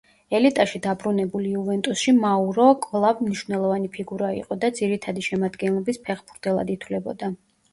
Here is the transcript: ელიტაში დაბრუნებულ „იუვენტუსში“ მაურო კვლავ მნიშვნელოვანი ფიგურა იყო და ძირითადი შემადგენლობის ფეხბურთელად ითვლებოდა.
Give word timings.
ელიტაში 0.35 0.79
დაბრუნებულ 0.85 1.43
„იუვენტუსში“ 1.49 2.13
მაურო 2.23 2.65
კვლავ 2.85 3.21
მნიშვნელოვანი 3.27 3.93
ფიგურა 3.99 4.31
იყო 4.39 4.59
და 4.65 4.73
ძირითადი 4.81 5.27
შემადგენლობის 5.29 6.03
ფეხბურთელად 6.09 6.75
ითვლებოდა. 6.79 7.31